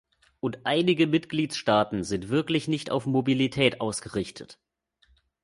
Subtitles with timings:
[0.39, 4.57] Und einige Mitgliedstaaten sind wirklich nicht auf Mobilität ausgerichtet.